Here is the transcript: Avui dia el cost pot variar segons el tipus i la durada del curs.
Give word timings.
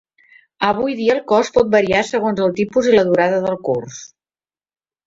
Avui 0.69 0.95
dia 1.01 1.13
el 1.17 1.21
cost 1.31 1.53
pot 1.59 1.69
variar 1.75 2.01
segons 2.09 2.43
el 2.47 2.57
tipus 2.63 2.91
i 2.93 2.99
la 2.99 3.05
durada 3.13 3.45
del 3.47 3.61
curs. 3.71 4.03